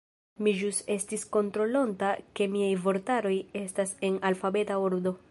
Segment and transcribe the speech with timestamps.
[0.45, 2.09] Mi ĵus estis kontrolonta
[2.39, 5.15] ke miaj vortaroj estas en alfabeta ordo.